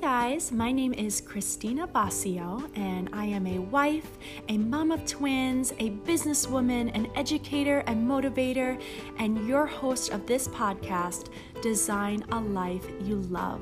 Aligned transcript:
guys, 0.00 0.52
my 0.52 0.70
name 0.70 0.92
is 0.92 1.20
Christina 1.20 1.88
Basio, 1.88 2.70
and 2.76 3.10
I 3.12 3.24
am 3.24 3.48
a 3.48 3.58
wife, 3.58 4.08
a 4.48 4.56
mom 4.56 4.92
of 4.92 5.04
twins, 5.04 5.72
a 5.80 5.90
businesswoman, 5.90 6.94
an 6.94 7.08
educator 7.16 7.82
and 7.88 8.08
motivator, 8.08 8.80
and 9.18 9.48
your 9.48 9.66
host 9.66 10.12
of 10.12 10.24
this 10.24 10.46
podcast, 10.46 11.30
Design 11.62 12.24
a 12.30 12.38
Life 12.38 12.86
You 13.02 13.16
Love, 13.22 13.60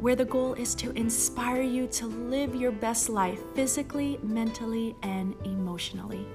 where 0.00 0.16
the 0.16 0.24
goal 0.24 0.54
is 0.54 0.74
to 0.76 0.90
inspire 0.92 1.62
you 1.62 1.86
to 1.88 2.06
live 2.06 2.56
your 2.56 2.72
best 2.72 3.08
life 3.08 3.40
physically, 3.54 4.18
mentally, 4.24 4.96
and 5.04 5.36
emotionally. 5.44 6.26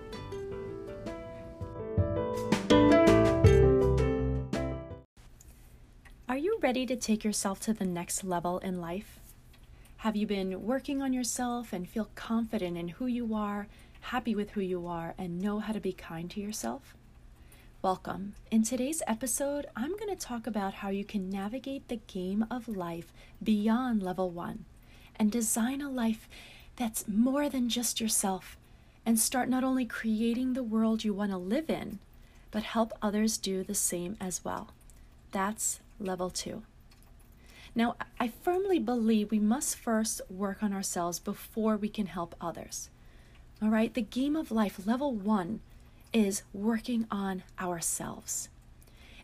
Are 6.29 6.37
you 6.37 6.59
ready 6.61 6.85
to 6.85 6.95
take 6.95 7.25
yourself 7.25 7.59
to 7.61 7.73
the 7.73 7.85
next 7.85 8.23
level 8.23 8.59
in 8.59 8.79
life? 8.79 9.19
Have 10.03 10.17
you 10.17 10.27
been 10.27 10.63
working 10.63 11.01
on 11.01 11.13
yourself 11.13 11.71
and 11.71 11.87
feel 11.87 12.09
confident 12.13 12.77
in 12.77 12.89
who 12.89 13.05
you 13.05 13.33
are, 13.35 13.69
happy 14.01 14.35
with 14.35 14.49
who 14.49 14.59
you 14.59 14.85
are, 14.85 15.13
and 15.17 15.39
know 15.39 15.59
how 15.59 15.71
to 15.71 15.79
be 15.79 15.93
kind 15.93 16.29
to 16.31 16.41
yourself? 16.41 16.93
Welcome. 17.81 18.33
In 18.51 18.63
today's 18.63 19.01
episode, 19.07 19.67
I'm 19.77 19.95
going 19.95 20.09
to 20.09 20.17
talk 20.17 20.45
about 20.45 20.73
how 20.73 20.89
you 20.89 21.05
can 21.05 21.29
navigate 21.29 21.87
the 21.87 22.01
game 22.05 22.45
of 22.51 22.67
life 22.67 23.13
beyond 23.41 24.03
level 24.03 24.29
one 24.29 24.65
and 25.15 25.31
design 25.31 25.79
a 25.79 25.89
life 25.89 26.27
that's 26.75 27.07
more 27.07 27.47
than 27.47 27.69
just 27.69 28.01
yourself 28.01 28.57
and 29.05 29.17
start 29.17 29.47
not 29.47 29.63
only 29.63 29.85
creating 29.85 30.51
the 30.51 30.63
world 30.63 31.05
you 31.05 31.13
want 31.13 31.31
to 31.31 31.37
live 31.37 31.69
in, 31.69 31.99
but 32.51 32.63
help 32.63 32.91
others 33.01 33.37
do 33.37 33.63
the 33.63 33.73
same 33.73 34.17
as 34.19 34.43
well. 34.43 34.71
That's 35.31 35.79
level 35.97 36.29
two. 36.29 36.63
Now, 37.75 37.95
I 38.19 38.27
firmly 38.27 38.77
believe 38.79 39.31
we 39.31 39.39
must 39.39 39.75
first 39.75 40.21
work 40.29 40.61
on 40.61 40.73
ourselves 40.73 41.19
before 41.19 41.75
we 41.75 41.89
can 41.89 42.05
help 42.05 42.35
others. 42.39 42.89
All 43.61 43.69
right, 43.69 43.93
the 43.93 44.01
game 44.01 44.35
of 44.35 44.51
life, 44.51 44.85
level 44.85 45.13
one, 45.13 45.61
is 46.11 46.43
working 46.53 47.07
on 47.09 47.43
ourselves. 47.59 48.49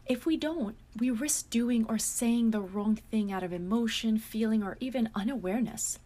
If 0.08 0.26
we 0.26 0.38
don't, 0.38 0.76
we 0.98 1.12
risk 1.12 1.52
doing 1.52 1.86
or 1.88 2.00
saying 2.00 2.50
the 2.50 2.62
wrong 2.62 2.96
thing 3.12 3.32
out 3.32 3.44
of 3.44 3.54
emotion, 3.54 4.18
feeling, 4.18 4.64
or 4.64 4.76
even 4.80 5.10
unawareness. 5.14 6.00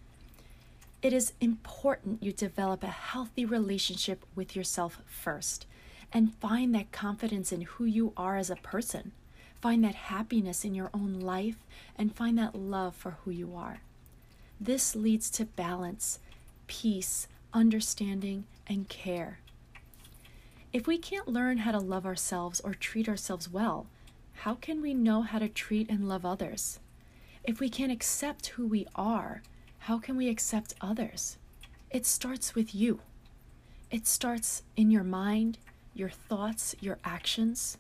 It 1.01 1.13
is 1.13 1.33
important 1.39 2.21
you 2.21 2.33
develop 2.33 2.83
a 2.83 2.87
healthy 2.87 3.45
relationship 3.45 4.25
with 4.35 4.55
yourself 4.55 4.99
first 5.05 5.65
and 6.11 6.35
find 6.35 6.75
that 6.75 6.91
confidence 6.91 7.53
in 7.53 7.61
who 7.61 7.85
you 7.85 8.11
are 8.17 8.35
as 8.35 8.49
a 8.49 8.57
person. 8.57 9.13
Find 9.63 9.81
that 9.85 9.95
happiness 9.95 10.65
in 10.65 10.75
your 10.75 10.89
own 10.93 11.21
life 11.21 11.55
and 11.97 12.13
find 12.13 12.37
that 12.37 12.53
love 12.53 12.97
for 12.97 13.11
who 13.23 13.31
you 13.31 13.55
are. 13.55 13.79
This 14.59 14.93
leads 14.93 15.29
to 15.29 15.45
balance, 15.45 16.19
peace, 16.67 17.29
understanding, 17.53 18.43
and 18.67 18.89
care. 18.89 19.39
If 20.73 20.85
we 20.85 20.97
can't 20.97 21.29
learn 21.29 21.59
how 21.59 21.71
to 21.71 21.79
love 21.79 22.05
ourselves 22.05 22.59
or 22.59 22.73
treat 22.73 23.07
ourselves 23.07 23.49
well, 23.49 23.87
how 24.33 24.55
can 24.55 24.81
we 24.81 24.93
know 24.93 25.21
how 25.21 25.39
to 25.39 25.47
treat 25.47 25.89
and 25.89 26.09
love 26.09 26.25
others? 26.25 26.81
If 27.45 27.61
we 27.61 27.69
can't 27.69 27.89
accept 27.89 28.47
who 28.47 28.67
we 28.67 28.85
are, 28.97 29.43
how 29.79 29.97
can 29.97 30.17
we 30.17 30.27
accept 30.27 30.75
others? 30.81 31.37
It 31.89 32.05
starts 32.05 32.53
with 32.53 32.75
you. 32.75 32.99
It 33.89 34.07
starts 34.07 34.63
in 34.75 34.91
your 34.91 35.05
mind, 35.05 35.57
your 35.93 36.09
thoughts, 36.09 36.75
your 36.81 36.97
actions 37.05 37.77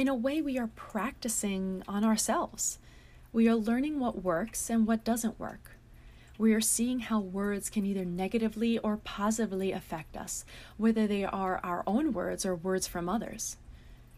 in 0.00 0.08
a 0.08 0.14
way, 0.14 0.40
we 0.40 0.56
are 0.56 0.70
practicing 0.76 1.82
on 1.86 2.04
ourselves. 2.04 2.78
We 3.34 3.50
are 3.50 3.54
learning 3.54 4.00
what 4.00 4.24
works 4.24 4.70
and 4.70 4.86
what 4.86 5.04
doesn't 5.04 5.38
work. 5.38 5.72
We 6.38 6.54
are 6.54 6.60
seeing 6.62 7.00
how 7.00 7.20
words 7.20 7.68
can 7.68 7.84
either 7.84 8.06
negatively 8.06 8.78
or 8.78 8.96
positively 8.96 9.72
affect 9.72 10.16
us, 10.16 10.46
whether 10.78 11.06
they 11.06 11.22
are 11.22 11.60
our 11.62 11.84
own 11.86 12.14
words 12.14 12.46
or 12.46 12.54
words 12.54 12.86
from 12.86 13.10
others. 13.10 13.58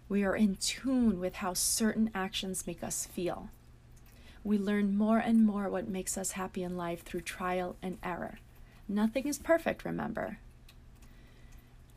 We 0.09 0.22
are 0.22 0.37
in 0.37 0.54
tune 0.54 1.19
with 1.19 1.34
how 1.37 1.53
certain 1.54 2.12
actions 2.15 2.65
make 2.65 2.84
us 2.84 3.06
feel. 3.06 3.48
We 4.44 4.59
learn 4.59 4.97
more 4.97 5.19
and 5.19 5.44
more 5.44 5.69
what 5.69 5.88
makes 5.88 6.16
us 6.16 6.32
happy 6.32 6.62
in 6.62 6.76
life 6.76 7.03
through 7.03 7.22
trial 7.22 7.75
and 7.82 7.98
error. 8.04 8.38
Nothing 8.87 9.26
is 9.26 9.37
perfect, 9.37 9.84
remember. 9.84 10.38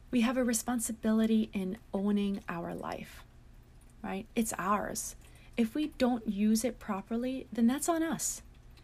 We 0.10 0.22
have 0.22 0.38
a 0.38 0.44
responsibility 0.44 1.52
in 1.54 1.78
owning 1.94 2.40
our 2.50 2.74
life 2.74 3.22
right? 4.06 4.28
It's 4.36 4.54
ours. 4.60 5.16
If 5.58 5.74
we 5.74 5.88
don't 5.98 6.28
use 6.28 6.64
it 6.64 6.80
properly, 6.80 7.48
then 7.52 7.66
that's 7.66 7.90
on 7.90 8.04
us. 8.04 8.44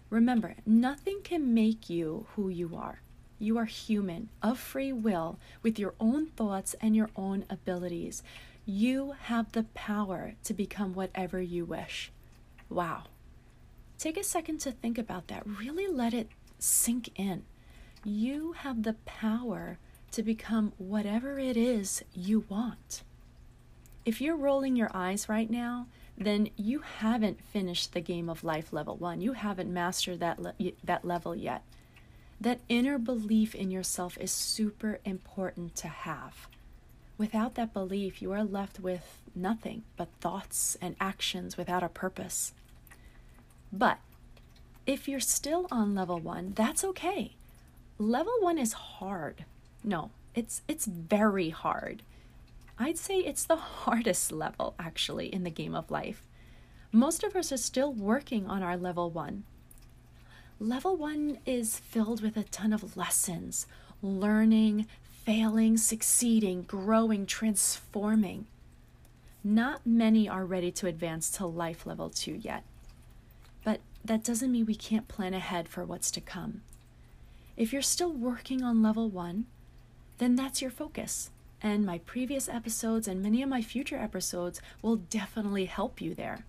Remember, 0.09 0.55
nothing 0.65 1.19
can 1.23 1.53
make 1.53 1.89
you 1.89 2.25
who 2.35 2.49
you 2.49 2.75
are. 2.75 3.01
You 3.39 3.57
are 3.57 3.65
human, 3.65 4.29
of 4.41 4.59
free 4.59 4.91
will, 4.91 5.39
with 5.61 5.79
your 5.79 5.93
own 5.99 6.27
thoughts 6.27 6.75
and 6.81 6.95
your 6.95 7.09
own 7.15 7.45
abilities. 7.49 8.23
You 8.65 9.13
have 9.23 9.51
the 9.51 9.63
power 9.73 10.33
to 10.43 10.53
become 10.53 10.93
whatever 10.93 11.41
you 11.41 11.65
wish. 11.65 12.11
Wow. 12.69 13.03
Take 13.97 14.17
a 14.17 14.23
second 14.23 14.59
to 14.61 14.71
think 14.71 14.97
about 14.97 15.27
that. 15.27 15.43
Really 15.45 15.87
let 15.87 16.13
it 16.13 16.29
sink 16.59 17.09
in. 17.15 17.43
You 18.03 18.53
have 18.53 18.83
the 18.83 18.95
power 19.05 19.77
to 20.11 20.23
become 20.23 20.73
whatever 20.77 21.37
it 21.39 21.55
is 21.55 22.03
you 22.13 22.45
want. 22.49 23.03
If 24.05 24.19
you're 24.19 24.35
rolling 24.35 24.75
your 24.75 24.89
eyes 24.93 25.29
right 25.29 25.49
now, 25.49 25.87
then 26.17 26.49
you 26.55 26.79
haven't 26.79 27.41
finished 27.41 27.93
the 27.93 28.01
game 28.01 28.29
of 28.29 28.43
life 28.43 28.73
level 28.73 28.95
1. 28.97 29.21
You 29.21 29.33
haven't 29.33 29.73
mastered 29.73 30.19
that 30.19 30.39
le- 30.39 30.55
that 30.83 31.05
level 31.05 31.35
yet. 31.35 31.63
That 32.39 32.59
inner 32.69 32.97
belief 32.97 33.53
in 33.53 33.69
yourself 33.69 34.17
is 34.19 34.31
super 34.31 34.99
important 35.05 35.75
to 35.77 35.87
have. 35.87 36.47
Without 37.17 37.53
that 37.55 37.73
belief, 37.73 38.21
you 38.21 38.31
are 38.31 38.43
left 38.43 38.79
with 38.79 39.21
nothing 39.35 39.83
but 39.95 40.09
thoughts 40.19 40.75
and 40.81 40.95
actions 40.99 41.55
without 41.55 41.83
a 41.83 41.89
purpose. 41.89 42.53
But 43.71 43.99
if 44.87 45.07
you're 45.07 45.19
still 45.19 45.67
on 45.71 45.93
level 45.93 46.19
1, 46.19 46.53
that's 46.55 46.83
okay. 46.83 47.35
Level 47.99 48.33
1 48.39 48.57
is 48.57 48.73
hard. 48.73 49.45
No, 49.83 50.09
it's 50.33 50.63
it's 50.67 50.85
very 50.85 51.49
hard. 51.49 52.01
I'd 52.81 52.97
say 52.97 53.19
it's 53.19 53.43
the 53.43 53.57
hardest 53.57 54.31
level, 54.31 54.73
actually, 54.79 55.27
in 55.27 55.43
the 55.43 55.51
game 55.51 55.75
of 55.75 55.91
life. 55.91 56.23
Most 56.91 57.23
of 57.23 57.35
us 57.35 57.51
are 57.51 57.57
still 57.57 57.93
working 57.93 58.47
on 58.47 58.63
our 58.63 58.75
level 58.75 59.11
one. 59.11 59.43
Level 60.59 60.95
one 60.95 61.37
is 61.45 61.77
filled 61.77 62.23
with 62.23 62.35
a 62.37 62.43
ton 62.43 62.73
of 62.73 62.97
lessons, 62.97 63.67
learning, 64.01 64.87
failing, 65.23 65.77
succeeding, 65.77 66.63
growing, 66.63 67.27
transforming. 67.27 68.47
Not 69.43 69.85
many 69.85 70.27
are 70.27 70.43
ready 70.43 70.71
to 70.71 70.87
advance 70.87 71.29
to 71.33 71.45
life 71.45 71.85
level 71.85 72.09
two 72.09 72.33
yet. 72.33 72.63
But 73.63 73.81
that 74.03 74.23
doesn't 74.23 74.51
mean 74.51 74.65
we 74.65 74.73
can't 74.73 75.07
plan 75.07 75.35
ahead 75.35 75.67
for 75.67 75.85
what's 75.85 76.09
to 76.11 76.21
come. 76.21 76.61
If 77.55 77.71
you're 77.71 77.83
still 77.83 78.11
working 78.11 78.63
on 78.63 78.81
level 78.81 79.07
one, 79.07 79.45
then 80.17 80.35
that's 80.35 80.63
your 80.63 80.71
focus 80.71 81.29
and 81.61 81.85
my 81.85 81.99
previous 81.99 82.49
episodes 82.49 83.07
and 83.07 83.21
many 83.21 83.41
of 83.41 83.49
my 83.49 83.61
future 83.61 83.97
episodes 83.97 84.61
will 84.81 84.95
definitely 84.95 85.65
help 85.65 86.01
you 86.01 86.15
there. 86.15 86.45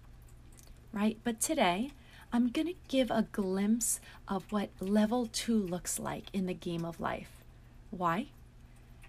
Right? 0.92 1.18
But 1.24 1.40
today, 1.40 1.92
I'm 2.32 2.48
going 2.48 2.68
to 2.68 2.74
give 2.88 3.10
a 3.10 3.26
glimpse 3.30 4.00
of 4.26 4.50
what 4.50 4.70
level 4.80 5.26
two 5.26 5.58
looks 5.58 5.98
like 5.98 6.24
in 6.32 6.46
the 6.46 6.54
game 6.54 6.84
of 6.84 7.00
life. 7.00 7.30
Why? 7.90 8.28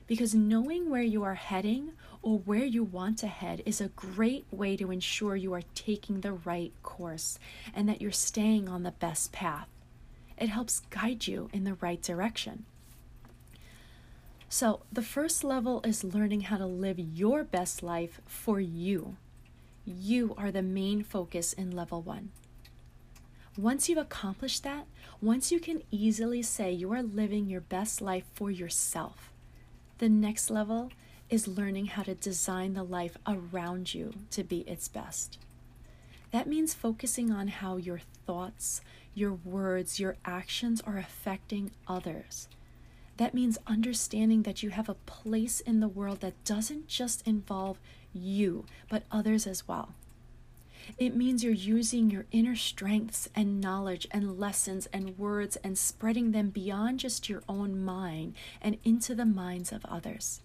Because 0.08 0.36
knowing 0.36 0.90
where 0.90 1.02
you 1.02 1.24
are 1.24 1.36
heading 1.36 1.94
or 2.22 2.40
where 2.40 2.66
you 2.66 2.84
want 2.84 3.18
to 3.20 3.28
head 3.28 3.64
is 3.66 3.80
a 3.80 3.88
great 3.90 4.46
way 4.52 4.75
to 4.75 4.91
ensure 4.91 5.38
you 5.38 5.53
are 5.53 5.64
taking 5.73 6.20
the 6.20 6.34
right 6.34 6.73
course 6.84 7.40
and 7.73 7.88
that 7.88 8.02
you're 8.02 8.11
staying 8.11 8.67
on 8.67 8.84
the 8.84 8.91
best 8.91 9.32
path. 9.32 9.70
It 10.38 10.50
helps 10.50 10.82
guide 10.90 11.28
you 11.28 11.50
in 11.53 11.64
the 11.64 11.76
right 11.76 12.02
direction. 12.02 12.66
So, 14.53 14.82
the 14.91 15.02
first 15.02 15.44
level 15.44 15.82
is 15.84 16.03
learning 16.03 16.41
how 16.41 16.58
to 16.58 16.67
live 16.67 17.00
your 17.00 17.44
best 17.44 17.82
life 17.82 18.22
for 18.28 18.59
you. 18.59 19.17
You 19.84 20.35
are 20.38 20.52
the 20.52 20.61
main 20.61 21.02
focus 21.02 21.53
in 21.53 21.72
level 21.72 22.03
one. 22.03 22.29
Once 23.58 23.90
you've 23.90 23.97
accomplished 23.97 24.61
that, 24.61 24.85
once 25.20 25.52
you 25.52 25.59
can 25.59 25.82
easily 25.90 26.44
say 26.44 26.72
you 26.72 26.94
are 26.94 27.02
living 27.02 27.47
your 27.47 27.61
best 27.61 28.00
life 28.00 28.26
for 28.35 28.52
yourself, 28.52 29.34
the 29.97 30.08
next 30.08 30.52
level 30.52 30.91
is 31.32 31.47
learning 31.47 31.88
how 31.88 32.03
to 32.03 32.14
design 32.14 32.76
the 32.76 32.84
life 32.84 33.17
around 33.26 33.96
you 33.96 34.14
to 34.29 34.44
be 34.44 34.59
its 34.70 34.88
best. 34.88 35.40
That 36.29 36.46
means 36.46 36.76
focusing 36.76 37.32
on 37.32 37.47
how 37.47 37.78
your 37.78 38.02
thoughts, 38.28 38.82
your 39.16 39.34
words, 39.34 40.00
your 40.00 40.17
actions 40.23 40.79
are 40.79 41.00
affecting 41.00 41.72
others 41.88 42.47
that 43.18 43.34
means 43.34 43.58
understanding 43.68 44.44
that 44.44 44.64
you 44.64 44.72
have 44.72 44.90
a 44.90 44.96
place 44.96 45.60
in 45.60 45.80
the 45.80 45.88
world 45.88 46.22
that 46.22 46.44
doesn't 46.44 46.88
just 46.88 47.26
involve 47.28 47.80
you, 48.14 48.66
but 48.90 49.04
others 49.12 49.46
as 49.46 49.68
well. 49.68 49.94
It 50.98 51.16
means 51.16 51.44
you're 51.44 51.54
using 51.54 52.10
your 52.10 52.26
inner 52.32 52.56
strengths 52.56 53.30
and 53.36 53.62
knowledge 53.62 54.08
and 54.12 54.38
lessons 54.38 54.88
and 54.92 55.18
words 55.18 55.56
and 55.58 55.78
spreading 55.78 56.32
them 56.32 56.50
beyond 56.50 57.00
just 57.00 57.30
your 57.30 57.42
own 57.48 57.84
mind 57.84 58.34
and 58.62 58.78
into 58.84 59.16
the 59.16 59.26
minds 59.26 59.72
of 59.72 59.86
others. 59.86 60.42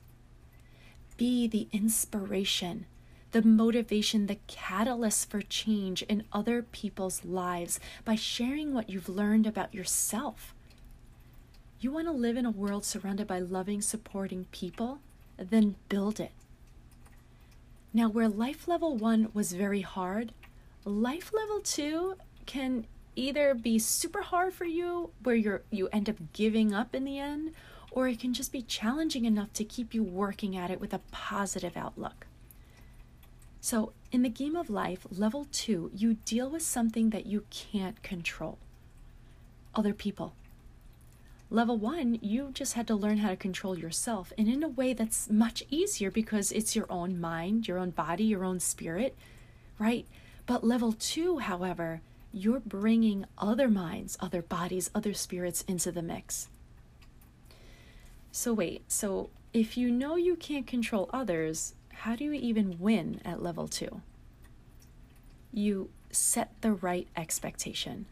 Be 1.17 1.49
the 1.49 1.67
inspiration, 1.73 2.87
the 3.33 3.43
motivation, 3.43 4.27
the 4.27 4.39
catalyst 4.47 5.29
for 5.29 5.43
change 5.43 6.03
in 6.03 6.25
other 6.33 6.63
people's 6.63 7.25
lives 7.25 7.81
by 8.05 8.15
sharing 8.15 8.73
what 8.73 8.89
you've 8.89 9.09
learned 9.09 9.47
about 9.47 9.75
yourself. 9.75 10.55
You 11.81 11.93
want 11.93 12.09
to 12.09 12.13
live 12.13 12.37
in 12.37 12.45
a 12.45 12.51
world 12.51 12.85
surrounded 12.85 13.29
by 13.29 13.39
loving, 13.39 13.81
supporting 13.83 14.47
people? 14.51 14.99
Then 15.37 15.77
build 15.89 16.19
it. 16.19 16.33
Now, 17.95 18.09
where 18.09 18.29
life 18.29 18.67
level 18.67 18.97
one 18.97 19.29
was 19.33 19.53
very 19.53 19.83
hard, 19.83 20.33
life 20.85 21.33
level 21.33 21.61
two 21.61 22.17
can 22.47 22.87
either 23.15 23.55
be 23.55 23.79
super 23.79 24.23
hard 24.23 24.55
for 24.55 24.65
you 24.65 25.11
where 25.23 25.37
you're 25.37 25.63
you 25.71 25.89
end 25.89 26.09
up 26.09 26.17
giving 26.33 26.73
up 26.73 26.95
in 26.95 27.05
the 27.05 27.19
end 27.19 27.53
or 27.91 28.09
it 28.09 28.21
can 28.21 28.35
just 28.35 28.53
be 28.53 28.63
challenging 28.63 29.25
enough 29.25 29.53
to 29.53 29.65
keep 29.65 29.95
you 29.95 30.03
working 30.03 30.57
at 30.57 30.71
it 30.71 30.81
with 30.81 30.93
a 30.93 31.01
positive 31.11 31.77
outlook. 31.77 32.27
So, 33.61 33.93
in 34.11 34.23
the 34.23 34.29
game 34.29 34.57
of 34.57 34.71
life, 34.71 35.07
level 35.11 35.47
2, 35.53 35.93
you 35.95 36.15
deal 36.25 36.49
with 36.51 36.63
something 36.63 37.11
that 37.11 37.27
you 37.27 37.45
can't 37.51 38.03
control. 38.03 38.59
Other 39.75 39.93
people, 39.93 40.35
Level 41.51 41.79
one, 41.79 42.19
you 42.21 42.51
just 42.53 42.75
had 42.75 42.87
to 42.89 42.95
learn 42.95 43.19
how 43.19 43.31
to 43.31 43.37
control 43.37 43.79
yourself, 43.79 44.33
and 44.37 44.49
in 44.49 44.63
a 44.63 44.69
way 44.69 44.93
that's 44.93 45.31
much 45.31 45.63
easier 45.71 46.11
because 46.11 46.53
it's 46.53 46.77
your 46.77 46.85
own 46.91 47.19
mind, 47.19 47.67
your 47.67 47.79
own 47.79 47.91
body, 47.91 48.25
your 48.25 48.45
own 48.45 48.61
spirit, 48.61 49.17
right? 49.79 50.07
But 50.45 50.63
level 50.63 50.93
two, 50.93 51.39
however, 51.39 52.03
you're 52.33 52.61
bringing 52.61 53.25
other 53.39 53.69
minds, 53.69 54.19
other 54.21 54.43
bodies, 54.43 54.91
other 54.95 55.15
spirits 55.15 55.63
into 55.63 55.91
the 55.91 56.03
mix. 56.03 56.51
So, 58.31 58.53
wait, 58.53 58.83
so 58.89 59.31
if 59.55 59.79
you 59.79 59.91
know 59.91 60.17
you 60.17 60.37
can't 60.37 60.67
control 60.67 61.09
others, 61.15 61.75
how 61.93 62.15
do 62.15 62.25
you 62.25 62.33
even 62.33 62.79
win 62.79 63.23
at 63.25 63.43
level 63.43 63.69
two? 63.69 64.03
You 65.51 65.89
set 66.13 66.53
the 66.61 66.73
right 66.73 67.09
expectation. 67.17 68.05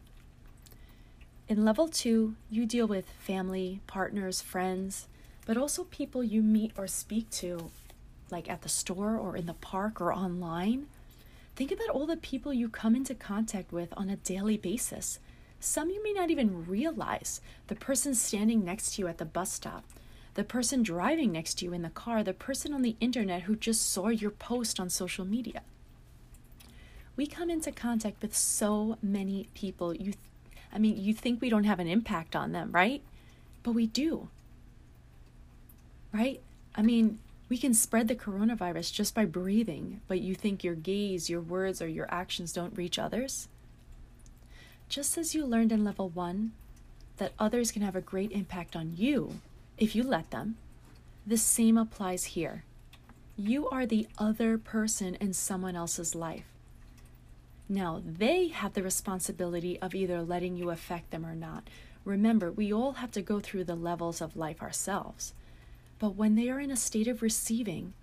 In 1.49 1.65
level 1.65 1.87
two, 1.87 2.35
you 2.51 2.67
deal 2.67 2.89
with 2.89 3.09
family, 3.09 3.81
partners, 3.87 4.41
friends, 4.41 5.07
but 5.45 5.57
also 5.57 5.85
people 5.85 6.25
you 6.25 6.43
meet 6.43 6.73
or 6.77 6.89
speak 6.89 7.31
to, 7.31 7.71
like 8.33 8.51
at 8.51 8.63
the 8.63 8.69
store 8.69 9.17
or 9.17 9.37
in 9.37 9.47
the 9.47 9.55
park 9.55 10.01
or 10.01 10.13
online. 10.13 10.89
Think 11.55 11.71
about 11.71 11.91
all 11.91 12.05
the 12.05 12.17
people 12.17 12.53
you 12.53 12.69
come 12.69 12.97
into 12.97 13.15
contact 13.15 13.73
with 13.73 13.95
on 13.97 14.11
a 14.11 14.17
daily 14.17 14.57
basis. 14.57 15.21
Some 15.61 15.89
you 15.89 16.03
may 16.03 16.13
not 16.13 16.31
even 16.31 16.67
realize 16.67 17.41
the 17.69 17.77
person 17.77 18.17
standing 18.17 18.65
next 18.65 18.95
to 18.95 19.03
you 19.03 19.09
at 19.09 19.19
the 19.19 19.25
bus 19.25 19.53
stop, 19.53 19.85
the 20.35 20.43
person 20.43 20.83
driving 20.83 21.31
next 21.31 21.59
to 21.59 21.65
you 21.65 21.73
in 21.73 21.83
the 21.83 21.91
car, 21.91 22.25
the 22.25 22.35
person 22.35 22.75
on 22.75 22.83
the 22.83 22.97
internet 22.99 23.43
who 23.43 23.55
just 23.55 23.89
saw 23.89 24.09
your 24.09 24.33
post 24.33 24.81
on 24.81 24.91
social 24.91 25.25
media. 25.25 25.63
We 27.15 27.29
come 27.29 27.51
into 27.51 27.71
contact 27.71 28.21
with 28.21 28.37
so 28.37 28.99
many 29.01 29.49
people 29.55 29.95
you 29.95 30.15
I 30.73 30.79
mean, 30.79 30.97
you 31.03 31.15
think 31.15 31.41
we 31.41 31.51
don't 31.51 31.65
have 31.65 31.81
an 31.81 31.87
impact 31.89 32.37
on 32.37 32.53
them, 32.53 32.71
right? 32.73 33.03
But 33.63 33.73
we 33.73 33.87
do. 33.87 34.29
Right? 36.13 36.41
I 36.75 36.83
mean, 36.83 37.19
we 37.49 37.59
can 37.59 37.75
spread 37.75 38.09
the 38.09 38.15
coronavirus 38.15 38.93
just 38.93 39.15
by 39.15 39.25
breathing, 39.25 40.01
but 40.09 40.21
you 40.21 40.35
think 40.35 40.65
your 40.65 40.75
gaze, 40.75 41.31
your 41.31 41.41
words, 41.41 41.81
or 41.81 41.89
your 41.89 42.07
actions 42.13 42.53
don't 42.53 42.77
reach 42.77 42.99
others? 42.99 43.49
Just 44.89 45.17
as 45.17 45.35
you 45.35 45.45
learned 45.45 45.73
in 45.73 45.85
level 45.85 46.09
one 46.09 46.53
that 47.17 47.33
others 47.39 47.73
can 47.73 47.83
have 47.83 47.97
a 47.97 48.01
great 48.01 48.33
impact 48.33 48.77
on 48.77 48.95
you 48.97 49.41
if 49.79 49.95
you 49.95 50.03
let 50.03 50.31
them, 50.31 50.57
the 51.27 51.37
same 51.37 51.77
applies 51.77 52.25
here. 52.25 52.65
You 53.37 53.69
are 53.69 53.87
the 53.87 54.09
other 54.19 54.59
person 54.59 55.17
in 55.17 55.33
someone 55.33 55.77
else's 55.77 56.15
life. 56.15 56.47
Now, 57.69 58.01
they 58.05 58.49
have 58.49 58.75
the 58.75 58.83
responsibility 58.83 59.79
of 59.81 59.95
either 59.95 60.23
letting 60.23 60.57
you 60.57 60.71
affect 60.71 61.11
them 61.11 61.27
or 61.27 61.35
not. 61.35 61.69
Remember, 62.05 62.53
we 62.53 62.73
all 62.73 62.93
have 62.93 63.11
to 63.13 63.23
go 63.23 63.41
through 63.41 63.65
the 63.65 63.75
levels 63.75 64.21
of 64.21 64.37
life 64.37 64.63
ourselves. 64.63 65.33
But 65.99 66.15
when 66.15 66.37
they 66.37 66.49
are 66.49 66.61
in 66.61 66.71
a 66.71 66.77
state 66.77 67.09
of 67.09 67.23
receiving, 67.23 67.95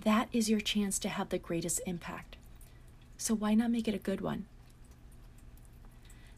that 0.00 0.28
is 0.32 0.48
your 0.48 0.60
chance 0.60 0.98
to 1.00 1.08
have 1.08 1.28
the 1.28 1.38
greatest 1.38 1.80
impact. 1.86 2.36
So, 3.18 3.34
why 3.34 3.54
not 3.54 3.70
make 3.70 3.86
it 3.86 3.94
a 3.94 3.98
good 3.98 4.20
one? 4.20 4.46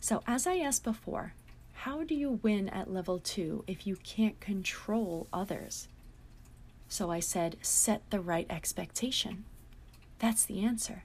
So, 0.00 0.23
as 0.27 0.47
I 0.47 0.56
asked 0.56 0.82
before, 0.82 1.35
how 1.85 2.03
do 2.03 2.15
you 2.15 2.41
win 2.43 2.69
at 2.70 2.93
level 2.93 3.19
two 3.19 3.62
if 3.67 3.87
you 3.87 3.97
can't 3.97 4.41
control 4.41 5.29
others? 5.32 5.88
So 6.88 7.11
I 7.11 7.20
said, 7.20 7.56
set 7.61 8.09
the 8.11 8.20
right 8.20 8.47
expectation. 8.49 9.44
That's 10.19 10.44
the 10.44 10.65
answer. 10.65 11.05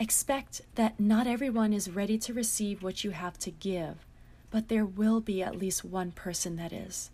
Expect 0.00 0.60
that 0.76 1.00
not 1.00 1.26
everyone 1.26 1.72
is 1.72 1.90
ready 1.90 2.18
to 2.18 2.32
receive 2.32 2.84
what 2.84 3.02
you 3.02 3.10
have 3.10 3.36
to 3.40 3.50
give, 3.50 4.06
but 4.48 4.68
there 4.68 4.86
will 4.86 5.20
be 5.20 5.42
at 5.42 5.58
least 5.58 5.84
one 5.84 6.12
person 6.12 6.54
that 6.54 6.72
is. 6.72 7.10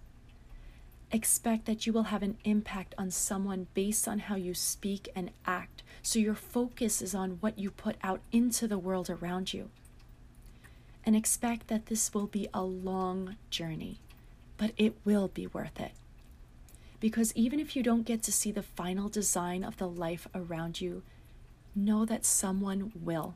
Expect 1.10 1.64
that 1.64 1.86
you 1.86 1.94
will 1.94 2.04
have 2.04 2.22
an 2.22 2.36
impact 2.44 2.94
on 2.98 3.10
someone 3.10 3.69
based 3.72 4.06
on 4.06 4.19
how 4.19 4.34
you 4.34 4.52
speak 4.52 5.08
and 5.16 5.31
act, 5.46 5.82
so 6.02 6.19
your 6.19 6.34
focus 6.34 7.00
is 7.00 7.14
on 7.14 7.38
what 7.40 7.58
you 7.58 7.70
put 7.70 7.96
out 8.02 8.20
into 8.32 8.69
the 8.69 8.78
world 8.78 9.08
around 9.08 9.54
you. 9.54 9.70
And 11.06 11.16
expect 11.16 11.69
that 11.69 11.87
this 11.87 12.12
will 12.12 12.26
be 12.26 12.48
a 12.52 12.62
long 12.62 13.37
journey, 13.48 14.00
but 14.58 14.72
it 14.76 14.94
will 15.06 15.28
be 15.28 15.46
worth 15.46 15.80
it. 15.80 15.92
Because 17.00 17.32
even 17.34 17.60
if 17.60 17.76
you 17.76 17.82
don't 17.82 18.06
get 18.06 18.22
to 18.25 18.32
see 18.32 18.52
the 18.52 18.62
final 18.62 19.08
design 19.08 19.64
of 19.64 19.78
the 19.78 19.88
life 19.88 20.28
around 20.34 20.82
you, 20.82 21.02
know 21.75 22.05
that 22.05 22.25
someone 22.25 22.93
will. 22.94 23.35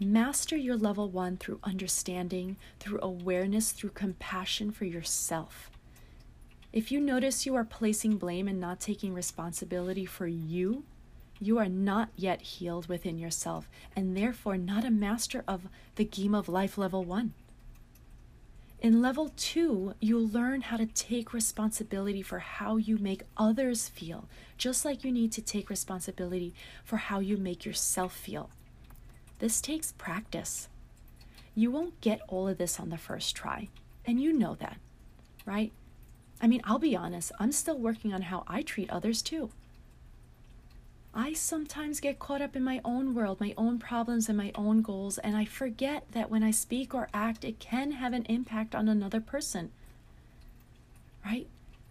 Master 0.00 0.56
your 0.56 0.76
level 0.76 1.08
one 1.08 1.36
through 1.36 1.60
understanding, 1.62 2.56
through 2.80 2.98
awareness, 3.00 3.72
through 3.72 3.90
compassion 3.90 4.70
for 4.72 4.84
yourself. 4.84 5.70
If 6.72 6.90
you 6.90 7.00
notice 7.00 7.46
you 7.46 7.54
are 7.54 7.64
placing 7.64 8.16
blame 8.16 8.48
and 8.48 8.60
not 8.60 8.80
taking 8.80 9.14
responsibility 9.14 10.04
for 10.04 10.26
you, 10.26 10.82
you 11.40 11.58
are 11.58 11.68
not 11.68 12.08
yet 12.16 12.42
healed 12.42 12.88
within 12.88 13.18
yourself 13.18 13.68
and 13.94 14.16
therefore 14.16 14.56
not 14.56 14.84
a 14.84 14.90
master 14.90 15.44
of 15.46 15.68
the 15.94 16.04
game 16.04 16.34
of 16.34 16.48
life 16.48 16.76
level 16.76 17.04
one. 17.04 17.32
In 18.84 19.00
level 19.00 19.32
two, 19.34 19.94
you 19.98 20.18
learn 20.18 20.60
how 20.60 20.76
to 20.76 20.84
take 20.84 21.32
responsibility 21.32 22.20
for 22.20 22.40
how 22.40 22.76
you 22.76 22.98
make 22.98 23.22
others 23.34 23.88
feel, 23.88 24.28
just 24.58 24.84
like 24.84 25.04
you 25.04 25.10
need 25.10 25.32
to 25.32 25.40
take 25.40 25.70
responsibility 25.70 26.52
for 26.84 26.98
how 26.98 27.18
you 27.18 27.38
make 27.38 27.64
yourself 27.64 28.14
feel. 28.14 28.50
This 29.38 29.62
takes 29.62 29.92
practice. 29.92 30.68
You 31.54 31.70
won't 31.70 31.98
get 32.02 32.20
all 32.28 32.46
of 32.46 32.58
this 32.58 32.78
on 32.78 32.90
the 32.90 32.98
first 32.98 33.34
try, 33.34 33.70
and 34.04 34.20
you 34.20 34.34
know 34.34 34.54
that, 34.56 34.76
right? 35.46 35.72
I 36.42 36.46
mean, 36.46 36.60
I'll 36.64 36.78
be 36.78 36.94
honest, 36.94 37.32
I'm 37.40 37.52
still 37.52 37.78
working 37.78 38.12
on 38.12 38.20
how 38.20 38.44
I 38.46 38.60
treat 38.60 38.90
others 38.90 39.22
too. 39.22 39.48
I 41.16 41.32
sometimes 41.32 42.00
get 42.00 42.18
caught 42.18 42.42
up 42.42 42.56
in 42.56 42.64
my 42.64 42.80
own 42.84 43.14
world, 43.14 43.40
my 43.40 43.54
own 43.56 43.78
problems, 43.78 44.28
and 44.28 44.36
my 44.36 44.50
own 44.56 44.82
goals, 44.82 45.16
and 45.18 45.36
I 45.36 45.44
forget 45.44 46.06
that 46.10 46.28
when 46.28 46.42
I 46.42 46.50
speak 46.50 46.92
or 46.92 47.08
act, 47.14 47.44
it 47.44 47.60
can 47.60 47.92
have 47.92 48.12
an 48.12 48.24
impact 48.24 48.74
on 48.74 48.88
another 48.88 49.20
person. 49.20 49.70
Right? 51.24 51.46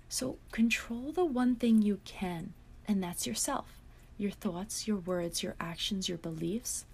So 0.10 0.38
control 0.52 1.14
the 1.14 1.24
one 1.24 1.56
thing 1.56 1.82
you 1.82 2.00
can, 2.04 2.54
and 2.88 3.02
that's 3.02 3.26
yourself 3.26 3.80
your 4.16 4.32
thoughts, 4.32 4.88
your 4.88 4.98
words, 4.98 5.42
your 5.42 5.56
actions, 5.60 6.08
your 6.08 6.20
beliefs. 6.20 6.86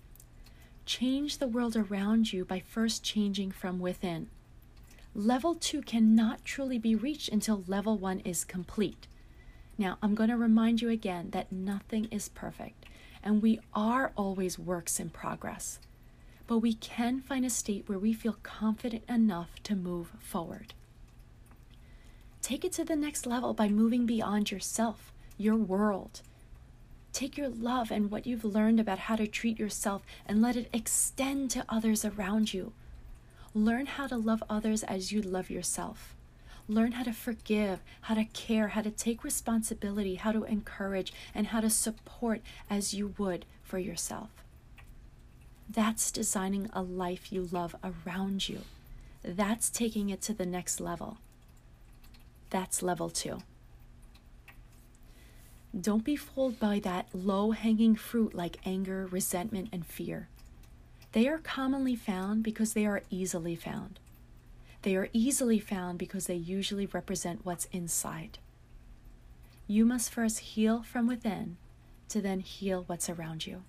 Change 0.86 1.38
the 1.38 1.48
world 1.48 1.76
around 1.76 2.32
you 2.32 2.46
by 2.46 2.60
first 2.60 3.04
changing 3.04 3.52
from 3.52 3.80
within. 3.80 4.30
Level 5.14 5.54
two 5.54 5.82
cannot 5.82 6.46
truly 6.46 6.78
be 6.78 6.96
reached 6.96 7.30
until 7.30 7.66
level 7.68 7.98
one 7.98 8.20
is 8.22 8.46
complete. 8.46 9.06
Now, 9.80 9.98
I'm 10.02 10.14
going 10.14 10.30
to 10.30 10.36
remind 10.36 10.82
you 10.82 10.90
again 10.90 11.30
that 11.30 11.54
nothing 11.54 12.10
is 12.12 12.28
perfect, 12.28 12.86
and 13.24 13.42
we 13.42 13.62
are 13.74 14.12
always 14.18 14.60
works 14.60 15.00
in 15.00 15.10
progress. 15.10 15.80
But 16.48 16.58
we 16.58 16.74
can 16.74 17.22
find 17.22 17.46
a 17.46 17.50
state 17.50 17.88
where 17.88 17.98
we 17.98 18.12
feel 18.12 18.36
confident 18.44 19.04
enough 19.08 19.52
to 19.64 19.78
move 19.78 20.12
forward. 20.20 20.74
Take 22.42 22.66
it 22.66 22.74
to 22.74 22.84
the 22.84 22.98
next 22.98 23.26
level 23.26 23.54
by 23.54 23.70
moving 23.70 24.06
beyond 24.06 24.52
yourself, 24.52 25.14
your 25.38 25.56
world. 25.56 26.24
Take 27.14 27.38
your 27.38 27.50
love 27.50 27.90
and 27.90 28.12
what 28.12 28.28
you've 28.28 28.44
learned 28.44 28.82
about 28.82 29.00
how 29.00 29.16
to 29.16 29.28
treat 29.28 29.58
yourself 29.58 30.02
and 30.26 30.42
let 30.42 30.58
it 30.58 30.70
extend 30.74 31.52
to 31.52 31.64
others 31.70 32.04
around 32.04 32.54
you. 32.54 32.74
Learn 33.54 33.86
how 33.86 34.08
to 34.08 34.18
love 34.18 34.44
others 34.50 34.84
as 34.84 35.14
you 35.14 35.22
love 35.22 35.50
yourself. 35.50 36.18
Learn 36.70 36.92
how 36.92 37.04
to 37.04 37.14
forgive, 37.14 37.80
how 38.02 38.14
to 38.14 38.26
care, 38.26 38.70
how 38.70 38.84
to 38.84 38.92
take 38.92 39.24
responsibility, 39.24 40.16
how 40.16 40.32
to 40.32 40.44
encourage, 40.44 41.12
and 41.34 41.48
how 41.48 41.62
to 41.62 41.70
support 41.70 42.42
as 42.70 42.94
you 42.94 43.16
would 43.18 43.46
for 43.64 43.80
yourself. 43.80 44.30
That's 45.68 46.12
designing 46.12 46.70
a 46.72 46.84
life 46.84 47.34
you 47.34 47.50
love 47.52 47.76
around 47.84 48.48
you. 48.48 48.62
That's 49.24 49.72
taking 49.72 50.12
it 50.12 50.22
to 50.22 50.34
the 50.34 50.46
next 50.46 50.80
level. 50.80 51.18
That's 52.52 52.84
level 52.84 53.10
two. 53.10 53.40
Don't 55.80 56.04
be 56.04 56.16
fooled 56.16 56.60
by 56.60 56.80
that 56.80 57.08
low 57.14 57.52
hanging 57.52 57.96
fruit 57.96 58.36
like 58.36 58.58
anger, 58.64 59.08
resentment, 59.08 59.70
and 59.72 59.86
fear. 59.86 60.30
They 61.14 61.28
are 61.28 61.40
commonly 61.40 61.96
found 61.96 62.44
because 62.44 62.74
they 62.74 62.86
are 62.86 63.02
easily 63.10 63.56
found. 63.56 64.00
They 64.82 64.96
are 64.96 65.10
easily 65.12 65.60
found 65.60 66.00
because 66.00 66.28
they 66.28 66.36
usually 66.36 66.86
represent 66.86 67.46
what's 67.46 67.66
inside. 67.72 68.38
You 69.68 69.86
must 69.86 70.12
first 70.12 70.40
heal 70.40 70.84
from 70.84 71.08
within 71.08 71.58
to 72.10 72.22
then 72.22 72.40
heal 72.40 72.84
what's 72.88 73.10
around 73.10 73.46
you. 73.46 73.64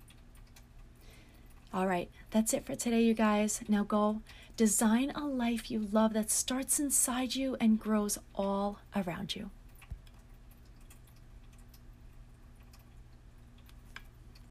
All 1.72 1.86
right, 1.86 2.10
that's 2.30 2.52
it 2.52 2.64
for 2.66 2.74
today, 2.74 3.02
you 3.02 3.14
guys. 3.14 3.60
Now 3.68 3.84
go 3.84 4.22
design 4.56 5.10
a 5.14 5.26
life 5.26 5.70
you 5.70 5.88
love 5.92 6.12
that 6.14 6.30
starts 6.30 6.80
inside 6.80 7.34
you 7.34 7.56
and 7.60 7.78
grows 7.78 8.18
all 8.34 8.80
around 8.94 9.36
you. 9.36 9.50